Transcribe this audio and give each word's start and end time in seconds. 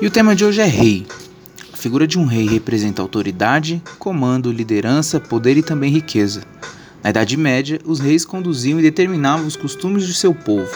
E 0.00 0.06
o 0.06 0.10
tema 0.10 0.34
de 0.34 0.44
hoje 0.44 0.60
é 0.60 0.66
rei. 0.66 1.06
A 1.72 1.76
figura 1.76 2.06
de 2.06 2.18
um 2.18 2.24
rei 2.24 2.48
representa 2.48 3.00
autoridade, 3.00 3.80
comando, 3.96 4.50
liderança, 4.50 5.20
poder 5.20 5.56
e 5.56 5.62
também 5.62 5.90
riqueza. 5.90 6.42
Na 7.02 7.10
Idade 7.10 7.36
Média, 7.36 7.78
os 7.84 8.00
reis 8.00 8.24
conduziam 8.24 8.80
e 8.80 8.82
determinavam 8.82 9.46
os 9.46 9.54
costumes 9.54 10.04
de 10.04 10.12
seu 10.12 10.34
povo, 10.34 10.74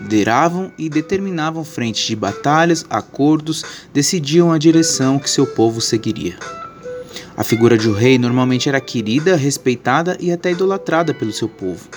lideravam 0.00 0.70
e 0.78 0.88
determinavam 0.88 1.64
frentes 1.64 2.06
de 2.06 2.14
batalhas, 2.14 2.86
acordos, 2.88 3.64
decidiam 3.92 4.52
a 4.52 4.58
direção 4.58 5.18
que 5.18 5.28
seu 5.28 5.46
povo 5.46 5.80
seguiria. 5.80 6.38
A 7.36 7.42
figura 7.42 7.76
de 7.76 7.88
um 7.88 7.92
rei 7.92 8.18
normalmente 8.18 8.68
era 8.68 8.80
querida, 8.80 9.34
respeitada 9.34 10.16
e 10.20 10.30
até 10.30 10.52
idolatrada 10.52 11.12
pelo 11.12 11.32
seu 11.32 11.48
povo. 11.48 11.88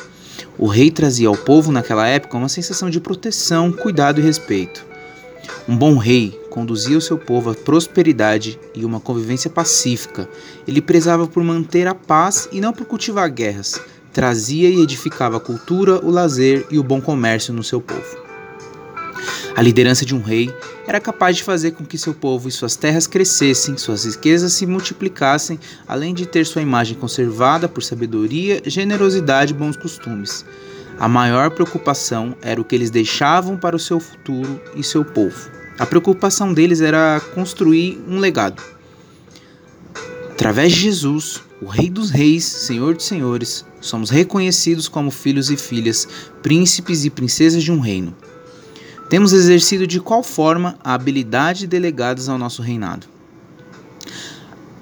O 0.58 0.68
rei 0.68 0.90
trazia 0.90 1.28
ao 1.28 1.38
povo 1.38 1.72
naquela 1.72 2.08
época 2.08 2.38
uma 2.38 2.50
sensação 2.50 2.90
de 2.90 3.00
proteção, 3.00 3.72
cuidado 3.72 4.20
e 4.20 4.24
respeito. 4.24 4.86
Um 5.68 5.76
bom 5.76 5.98
rei 5.98 6.40
conduzia 6.54 6.96
o 6.96 7.02
seu 7.02 7.18
povo 7.18 7.50
à 7.50 7.56
prosperidade 7.56 8.60
e 8.76 8.86
uma 8.86 9.00
convivência 9.00 9.50
pacífica. 9.50 10.30
Ele 10.68 10.84
prezava 10.84 11.26
por 11.26 11.44
manter 11.44 11.88
a 11.88 11.96
paz 11.96 12.48
e 12.52 12.62
não 12.62 12.72
por 12.72 12.86
cultivar 12.86 13.28
guerras. 13.32 13.82
Trazia 14.14 14.70
e 14.70 14.80
edificava 14.80 15.38
a 15.38 15.40
cultura, 15.40 16.00
o 16.06 16.12
lazer 16.12 16.68
e 16.70 16.78
o 16.78 16.84
bom 16.84 17.02
comércio 17.02 17.52
no 17.52 17.64
seu 17.64 17.82
povo. 17.82 18.22
A 19.56 19.64
liderança 19.64 20.06
de 20.06 20.14
um 20.14 20.22
rei 20.22 20.54
era 20.86 21.00
capaz 21.00 21.38
de 21.38 21.44
fazer 21.44 21.72
com 21.72 21.84
que 21.84 21.98
seu 21.98 22.14
povo 22.14 22.48
e 22.48 22.52
suas 22.52 22.76
terras 22.76 23.08
crescessem, 23.08 23.76
suas 23.76 24.06
riquezas 24.06 24.54
se 24.54 24.68
multiplicassem, 24.68 25.60
além 25.88 26.14
de 26.14 26.28
ter 26.28 26.46
sua 26.46 26.62
imagem 26.62 26.96
conservada 26.96 27.68
por 27.68 27.82
sabedoria, 27.82 28.62
generosidade 28.64 29.54
e 29.54 29.58
bons 29.58 29.76
costumes. 29.76 30.46
A 31.00 31.08
maior 31.08 31.50
preocupação 31.50 32.38
era 32.44 32.62
o 32.62 32.64
que 32.64 32.76
eles 32.76 32.92
deixavam 32.92 33.58
para 33.58 33.76
o 33.76 33.80
seu 33.80 34.00
futuro 34.00 34.62
e 34.76 34.84
seu 34.84 35.04
povo. 35.04 35.63
A 35.78 35.86
preocupação 35.86 36.54
deles 36.54 36.82
era 36.82 37.20
construir 37.34 38.04
um 38.08 38.20
legado. 38.20 38.62
Através 40.32 40.72
de 40.72 40.82
Jesus, 40.82 41.42
o 41.62 41.66
Rei 41.66 41.90
dos 41.90 42.12
Reis, 42.12 42.46
Senhor 42.46 42.94
dos 42.94 43.06
Senhores, 43.06 43.66
somos 43.82 44.10
reconhecidos 44.10 44.88
como 44.88 45.10
filhos 45.10 45.50
e 45.50 45.58
filhas, 45.58 46.08
príncipes 46.44 47.06
e 47.06 47.10
princesas 47.10 47.64
de 47.64 47.72
um 47.72 47.80
reino. 47.80 48.16
Temos 49.10 49.34
exercido 49.34 49.88
de 49.88 50.00
qual 50.00 50.22
forma 50.22 50.78
a 50.84 50.94
habilidade 50.94 51.66
delegadas 51.66 52.30
ao 52.30 52.38
nosso 52.38 52.62
reinado? 52.62 53.08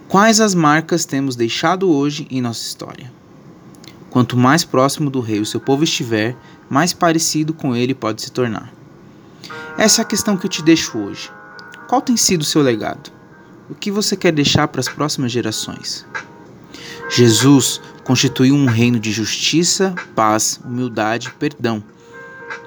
Quais 0.09 0.41
as 0.41 0.53
marcas 0.53 1.05
temos 1.05 1.37
deixado 1.37 1.89
hoje 1.89 2.27
em 2.29 2.41
nossa 2.41 2.65
história? 2.65 3.11
Quanto 4.09 4.35
mais 4.35 4.65
próximo 4.65 5.09
do 5.09 5.21
rei 5.21 5.39
o 5.39 5.45
seu 5.45 5.59
povo 5.59 5.85
estiver, 5.85 6.35
mais 6.69 6.91
parecido 6.91 7.53
com 7.53 7.73
ele 7.73 7.93
pode 7.93 8.21
se 8.21 8.31
tornar. 8.31 8.80
Essa 9.81 10.01
é 10.01 10.03
a 10.03 10.05
questão 10.05 10.37
que 10.37 10.45
eu 10.45 10.49
te 10.49 10.61
deixo 10.61 10.95
hoje. 10.95 11.31
Qual 11.87 12.03
tem 12.03 12.15
sido 12.15 12.41
o 12.41 12.45
seu 12.45 12.61
legado? 12.61 13.11
O 13.67 13.73
que 13.73 13.89
você 13.89 14.15
quer 14.15 14.31
deixar 14.31 14.67
para 14.67 14.79
as 14.79 14.87
próximas 14.87 15.31
gerações? 15.31 16.05
Jesus 17.09 17.81
constituiu 18.03 18.53
um 18.53 18.67
reino 18.67 18.99
de 18.99 19.11
justiça, 19.11 19.95
paz, 20.15 20.59
humildade 20.63 21.29
e 21.29 21.31
perdão. 21.31 21.83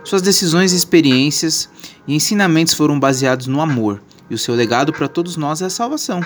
Suas 0.02 0.22
decisões, 0.22 0.72
experiências 0.72 1.68
e 2.04 2.16
ensinamentos 2.16 2.74
foram 2.74 2.98
baseados 2.98 3.46
no 3.46 3.60
amor, 3.60 4.02
e 4.28 4.34
o 4.34 4.38
seu 4.38 4.56
legado 4.56 4.92
para 4.92 5.06
todos 5.06 5.36
nós 5.36 5.62
é 5.62 5.66
a 5.66 5.70
salvação. 5.70 6.20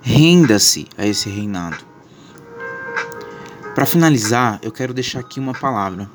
Renda-se 0.00 0.86
a 0.96 1.04
esse 1.04 1.28
reinado. 1.28 1.84
Para 3.74 3.84
finalizar, 3.84 4.60
eu 4.62 4.70
quero 4.70 4.94
deixar 4.94 5.18
aqui 5.18 5.40
uma 5.40 5.52
palavra. 5.52 6.08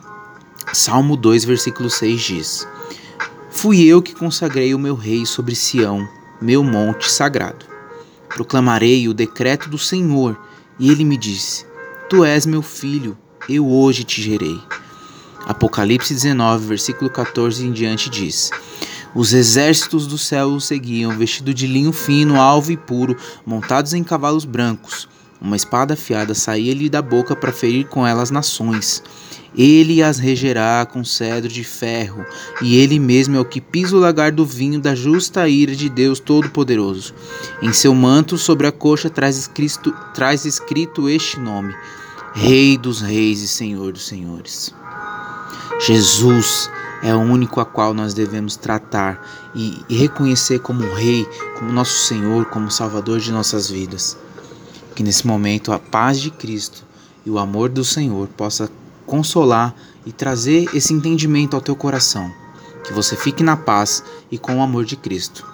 Salmo 0.71 1.17
2, 1.17 1.43
versículo 1.43 1.89
6 1.89 2.21
diz: 2.21 2.67
Fui 3.53 3.83
eu 3.83 4.01
que 4.01 4.15
consagrei 4.15 4.73
o 4.73 4.79
meu 4.79 4.95
rei 4.95 5.25
sobre 5.25 5.55
Sião, 5.55 6.07
meu 6.41 6.63
monte 6.63 7.11
sagrado. 7.11 7.65
Proclamarei 8.29 9.07
o 9.07 9.13
decreto 9.13 9.69
do 9.69 9.77
Senhor, 9.77 10.39
e 10.79 10.89
ele 10.89 11.03
me 11.03 11.17
disse: 11.17 11.65
Tu 12.09 12.23
és 12.23 12.45
meu 12.45 12.61
filho, 12.61 13.15
eu 13.49 13.67
hoje 13.67 14.03
te 14.05 14.21
gerei. 14.21 14.59
Apocalipse 15.45 16.13
19, 16.13 16.65
versículo 16.65 17.09
14 17.09 17.67
em 17.67 17.71
diante 17.71 18.09
diz: 18.09 18.49
Os 19.13 19.33
exércitos 19.33 20.07
do 20.07 20.17
céu 20.17 20.47
o 20.53 20.61
seguiam, 20.61 21.15
vestido 21.15 21.53
de 21.53 21.67
linho 21.67 21.91
fino, 21.91 22.39
alvo 22.39 22.71
e 22.71 22.77
puro, 22.77 23.17
montados 23.45 23.93
em 23.93 24.03
cavalos 24.03 24.45
brancos. 24.45 25.09
Uma 25.41 25.55
espada 25.55 25.95
afiada 25.95 26.35
saía-lhe 26.35 26.87
da 26.87 27.01
boca 27.01 27.35
para 27.35 27.51
ferir 27.51 27.87
com 27.87 28.05
ela 28.05 28.21
as 28.21 28.29
nações. 28.29 29.01
Ele 29.57 30.03
as 30.03 30.19
regerá 30.19 30.85
com 30.85 31.03
cedro 31.03 31.49
de 31.49 31.63
ferro, 31.63 32.23
e 32.61 32.77
ele 32.77 32.99
mesmo 32.99 33.35
é 33.35 33.39
o 33.39 33.45
que 33.45 33.59
pisa 33.59 33.95
o 33.97 33.99
lagar 33.99 34.31
do 34.31 34.45
vinho 34.45 34.79
da 34.79 34.93
justa 34.93 35.49
ira 35.49 35.75
de 35.75 35.89
Deus 35.89 36.19
Todo-Poderoso. 36.19 37.13
Em 37.61 37.73
seu 37.73 37.93
manto, 37.93 38.37
sobre 38.37 38.67
a 38.67 38.71
coxa, 38.71 39.09
traz 39.09 39.37
escrito, 39.37 39.91
traz 40.13 40.45
escrito 40.45 41.09
este 41.09 41.39
nome: 41.39 41.75
Rei 42.33 42.77
dos 42.77 43.01
Reis 43.01 43.41
e 43.41 43.47
Senhor 43.47 43.91
dos 43.91 44.07
Senhores. 44.07 44.73
Jesus 45.85 46.69
é 47.03 47.13
o 47.15 47.19
único 47.19 47.59
a 47.59 47.65
qual 47.65 47.93
nós 47.93 48.13
devemos 48.13 48.55
tratar 48.55 49.19
e, 49.55 49.83
e 49.89 49.97
reconhecer 49.97 50.59
como 50.59 50.93
Rei, 50.93 51.27
como 51.57 51.73
nosso 51.73 52.07
Senhor, 52.07 52.45
como 52.45 52.69
Salvador 52.69 53.19
de 53.19 53.31
nossas 53.31 53.69
vidas. 53.69 54.15
Que 54.95 55.03
nesse 55.03 55.25
momento 55.25 55.71
a 55.71 55.79
paz 55.79 56.19
de 56.19 56.29
Cristo 56.31 56.85
e 57.25 57.29
o 57.29 57.39
amor 57.39 57.69
do 57.69 57.83
Senhor 57.83 58.27
possa 58.29 58.69
consolar 59.05 59.75
e 60.05 60.11
trazer 60.11 60.69
esse 60.75 60.93
entendimento 60.93 61.55
ao 61.55 61.61
teu 61.61 61.75
coração. 61.75 62.31
Que 62.83 62.93
você 62.93 63.15
fique 63.15 63.43
na 63.43 63.55
paz 63.55 64.03
e 64.31 64.37
com 64.37 64.57
o 64.57 64.61
amor 64.61 64.85
de 64.85 64.95
Cristo. 64.95 65.45